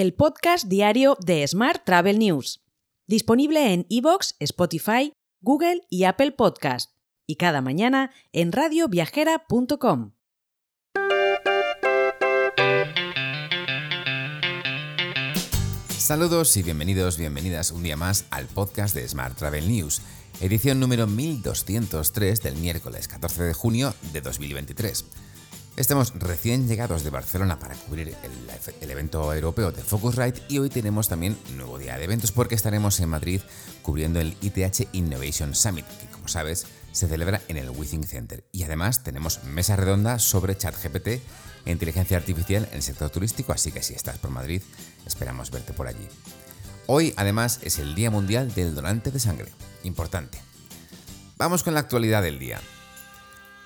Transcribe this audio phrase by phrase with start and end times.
[0.00, 2.64] el podcast diario de Smart Travel News,
[3.06, 6.92] disponible en iVoox, Spotify, Google y Apple Podcast,
[7.26, 10.12] y cada mañana en radioviajera.com.
[15.98, 20.00] Saludos y bienvenidos, bienvenidas un día más al podcast de Smart Travel News,
[20.40, 25.04] edición número 1203 del miércoles 14 de junio de 2023.
[25.76, 28.14] Estamos recién llegados de Barcelona para cubrir
[28.80, 32.98] el, evento europeo de Focusrite y hoy tenemos también nuevo día de eventos porque estaremos
[33.00, 33.40] en Madrid
[33.82, 38.44] cubriendo el ITH Innovation Summit, que como sabes se celebra en el Withing Center.
[38.52, 41.20] Y además tenemos mesa redonda sobre ChatGPT e
[41.70, 44.62] inteligencia artificial en el sector turístico, así que si estás por Madrid,
[45.06, 46.06] esperamos verte por allí.
[46.86, 49.50] Hoy además es el Día Mundial del Donante de Sangre.
[49.84, 50.38] Importante.
[51.38, 52.60] Vamos con la actualidad del día.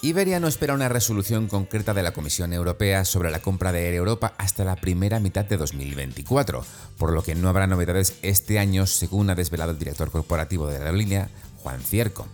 [0.00, 3.94] Iberia no espera una resolución concreta de la Comisión Europea sobre la compra de Air
[3.94, 6.64] Europa hasta la primera mitad de 2024,
[6.96, 10.78] por lo que no habrá novedades este año, según ha desvelado el director corporativo de
[10.78, 11.30] la aerolínea,
[11.64, 12.28] Juan Cierco.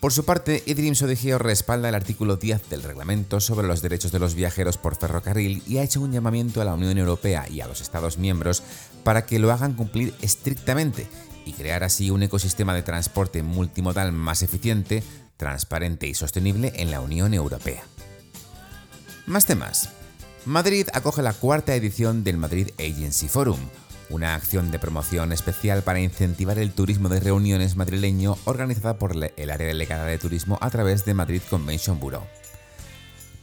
[0.00, 4.18] Por su parte, Idrim Sodigeo respalda el artículo 10 del reglamento sobre los derechos de
[4.18, 7.66] los viajeros por ferrocarril y ha hecho un llamamiento a la Unión Europea y a
[7.66, 8.62] los Estados miembros
[9.04, 11.06] para que lo hagan cumplir estrictamente
[11.46, 15.02] y crear así un ecosistema de transporte multimodal más eficiente
[15.36, 17.82] transparente y sostenible en la Unión Europea.
[19.26, 19.90] Más temas.
[20.44, 23.60] Madrid acoge la cuarta edición del Madrid Agency Forum,
[24.10, 29.50] una acción de promoción especial para incentivar el turismo de reuniones madrileño organizada por el
[29.50, 32.26] área delegada de turismo a través de Madrid Convention Bureau.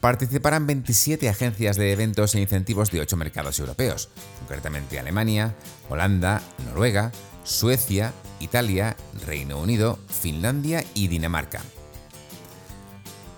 [0.02, 5.56] Participarán 27 agencias de eventos e incentivos de 8 mercados europeos, concretamente Alemania,
[5.90, 7.12] Holanda, Noruega,
[7.44, 8.96] Suecia, Italia,
[9.26, 11.62] Reino Unido, Finlandia y Dinamarca.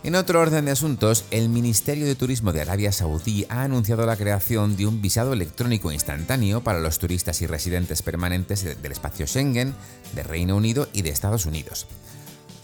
[0.04, 4.18] En otro orden de asuntos, el Ministerio de Turismo de Arabia Saudí ha anunciado la
[4.18, 9.76] creación de un visado electrónico instantáneo para los turistas y residentes permanentes del espacio Schengen,
[10.14, 11.86] de Reino Unido y de Estados Unidos.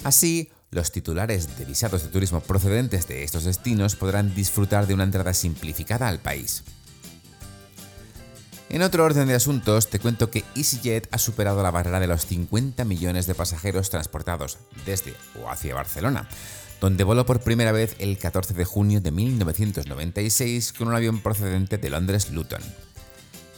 [0.04, 5.04] Así, los titulares de visados de turismo procedentes de estos destinos podrán disfrutar de una
[5.04, 6.64] entrada simplificada al país.
[8.70, 12.26] En otro orden de asuntos, te cuento que EasyJet ha superado la barrera de los
[12.26, 16.28] 50 millones de pasajeros transportados desde o hacia Barcelona,
[16.80, 21.78] donde voló por primera vez el 14 de junio de 1996 con un avión procedente
[21.78, 22.62] de Londres Luton.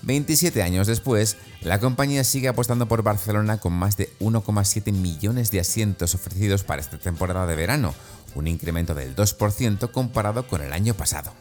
[0.02, 5.60] 27 años después, la compañía sigue apostando por Barcelona con más de 1,7 millones de
[5.60, 7.94] asientos ofrecidos para esta temporada de verano,
[8.36, 11.34] un incremento del 2% comparado con el año pasado.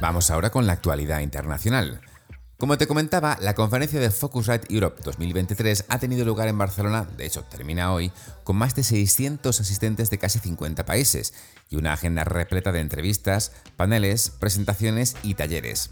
[0.00, 2.00] Vamos ahora con la actualidad internacional.
[2.58, 7.26] Como te comentaba, la conferencia de Focusrite Europe 2023 ha tenido lugar en Barcelona, de
[7.26, 8.10] hecho termina hoy,
[8.44, 11.34] con más de 600 asistentes de casi 50 países
[11.68, 15.90] y una agenda repleta de entrevistas, paneles, presentaciones y talleres.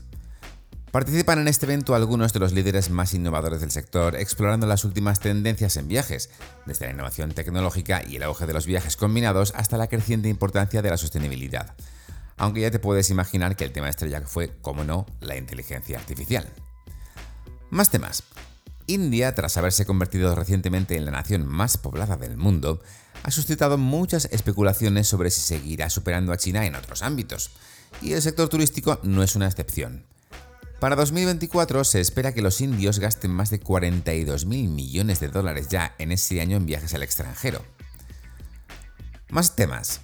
[0.90, 5.20] Participan en este evento algunos de los líderes más innovadores del sector, explorando las últimas
[5.20, 6.30] tendencias en viajes,
[6.64, 10.80] desde la innovación tecnológica y el auge de los viajes combinados hasta la creciente importancia
[10.80, 11.74] de la sostenibilidad
[12.36, 16.52] aunque ya te puedes imaginar que el tema estrella fue, como no, la inteligencia artificial.
[17.70, 18.22] Más temas.
[18.86, 22.82] India, tras haberse convertido recientemente en la nación más poblada del mundo,
[23.22, 27.50] ha suscitado muchas especulaciones sobre si seguirá superando a China en otros ámbitos,
[28.02, 30.04] y el sector turístico no es una excepción.
[30.80, 35.94] Para 2024 se espera que los indios gasten más de 42.000 millones de dólares ya
[35.98, 37.64] en ese año en viajes al extranjero.
[39.30, 40.03] Más temas.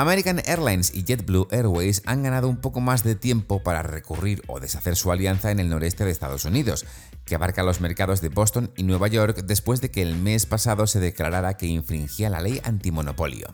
[0.00, 4.58] American Airlines y JetBlue Airways han ganado un poco más de tiempo para recurrir o
[4.58, 6.86] deshacer su alianza en el noreste de Estados Unidos,
[7.26, 10.86] que abarca los mercados de Boston y Nueva York después de que el mes pasado
[10.86, 13.52] se declarara que infringía la ley antimonopolio.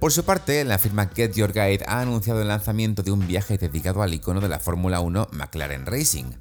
[0.00, 3.58] Por su parte, la firma Get Your Guide ha anunciado el lanzamiento de un viaje
[3.58, 6.32] dedicado al icono de la Fórmula 1 McLaren Racing,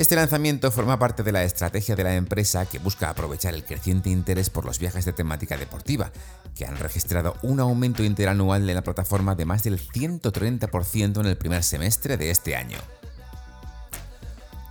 [0.00, 4.08] este lanzamiento forma parte de la estrategia de la empresa que busca aprovechar el creciente
[4.08, 6.10] interés por los viajes de temática deportiva,
[6.54, 11.36] que han registrado un aumento interanual de la plataforma de más del 130% en el
[11.36, 12.78] primer semestre de este año.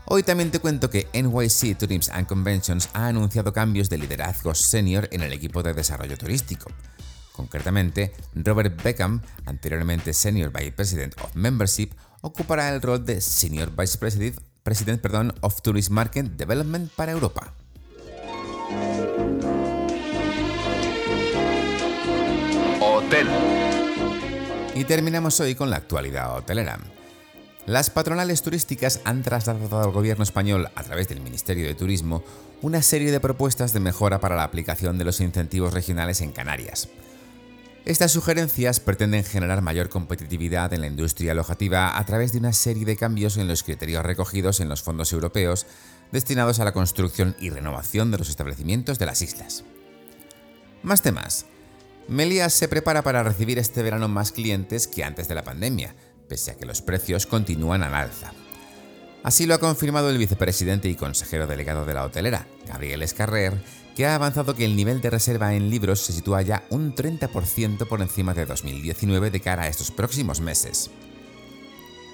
[0.05, 5.09] Hoy también te cuento que NYC Tourism and Conventions ha anunciado cambios de liderazgo senior
[5.11, 6.71] en el equipo de desarrollo turístico.
[7.33, 11.91] Concretamente, Robert Beckham, anteriormente Senior Vice President of Membership,
[12.21, 17.55] ocupará el rol de Senior Vice President President perdón, of Tourist Market Development para Europa.
[22.79, 23.27] Hotel.
[24.75, 26.77] Y terminamos hoy con la actualidad hotelera.
[27.65, 32.23] Las patronales turísticas han trasladado al gobierno español, a través del Ministerio de Turismo,
[32.61, 36.89] una serie de propuestas de mejora para la aplicación de los incentivos regionales en Canarias.
[37.85, 42.85] Estas sugerencias pretenden generar mayor competitividad en la industria alojativa a través de una serie
[42.85, 45.65] de cambios en los criterios recogidos en los fondos europeos
[46.11, 49.63] destinados a la construcción y renovación de los establecimientos de las islas.
[50.83, 51.45] Más temas.
[52.07, 55.95] Melias se prepara para recibir este verano más clientes que antes de la pandemia,
[56.27, 58.33] pese a que los precios continúan al alza.
[59.23, 63.61] Así lo ha confirmado el vicepresidente y consejero delegado de la hotelera, Gabriel Escarrer,
[63.95, 67.87] que ha avanzado que el nivel de reserva en libros se sitúa ya un 30%
[67.87, 70.89] por encima de 2019 de cara a estos próximos meses.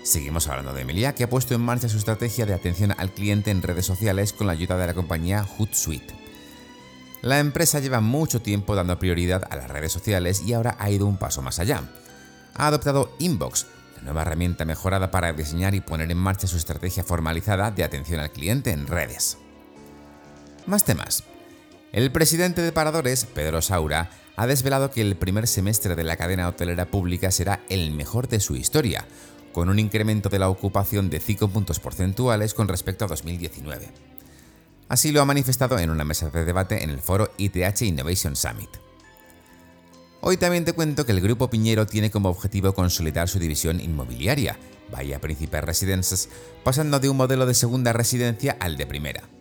[0.04, 3.50] Seguimos hablando de Emilia, que ha puesto en marcha su estrategia de atención al cliente
[3.50, 6.14] en redes sociales con la ayuda de la compañía Hootsuite.
[7.24, 11.08] La empresa lleva mucho tiempo dando prioridad a las redes sociales y ahora ha ido
[11.08, 11.82] un paso más allá.
[12.54, 17.04] Ha adoptado Inbox, la nueva herramienta mejorada para diseñar y poner en marcha su estrategia
[17.04, 19.40] formalizada de atención al cliente en redes.
[20.68, 21.24] Más temas.
[21.96, 26.50] El presidente de Paradores, Pedro Saura, ha desvelado que el primer semestre de la cadena
[26.50, 29.08] hotelera pública será el mejor de su historia,
[29.54, 33.88] con un incremento de la ocupación de 5 puntos porcentuales con respecto a 2019.
[34.90, 38.72] Así lo ha manifestado en una mesa de debate en el foro ITH Innovation Summit.
[40.20, 44.60] Hoy también te cuento que el Grupo Piñero tiene como objetivo consolidar su división inmobiliaria,
[44.92, 46.28] Bahía Príncipe Residences,
[46.62, 49.35] pasando de un modelo de segunda residencia al de primera.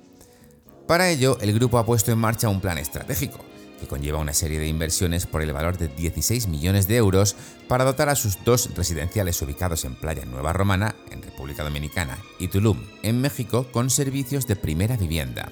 [0.86, 3.38] Para ello, el grupo ha puesto en marcha un plan estratégico,
[3.80, 7.36] que conlleva una serie de inversiones por el valor de 16 millones de euros
[7.68, 12.48] para dotar a sus dos residenciales ubicados en Playa Nueva Romana, en República Dominicana, y
[12.48, 15.50] Tulum, en México, con servicios de primera vivienda.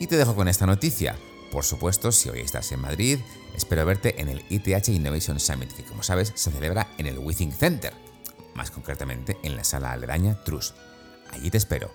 [0.00, 1.16] Y te dejo con esta noticia.
[1.52, 3.20] Por supuesto, si hoy estás en Madrid,
[3.54, 7.52] espero verte en el ITH Innovation Summit, que como sabes se celebra en el Withing
[7.52, 7.92] Center,
[8.54, 10.74] más concretamente en la sala aledaña Trus.
[11.30, 11.92] Allí te espero.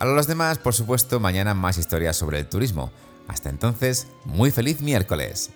[0.00, 2.90] Para los demás, por supuesto, mañana más historias sobre el turismo.
[3.28, 5.50] Hasta entonces, muy feliz miércoles.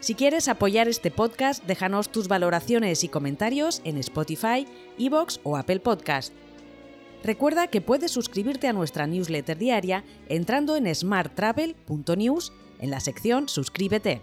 [0.00, 4.66] Si quieres apoyar este podcast, déjanos tus valoraciones y comentarios en Spotify,
[4.98, 6.32] Evox o Apple Podcast.
[7.22, 14.22] Recuerda que puedes suscribirte a nuestra newsletter diaria entrando en smarttravel.news en la sección Suscríbete.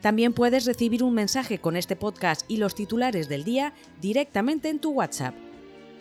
[0.00, 4.78] También puedes recibir un mensaje con este podcast y los titulares del día directamente en
[4.78, 5.34] tu WhatsApp